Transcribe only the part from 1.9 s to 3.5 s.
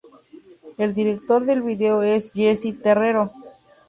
es Jessy Terrero.